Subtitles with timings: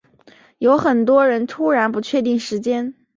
[0.57, 2.95] 有很多人突然不确定时间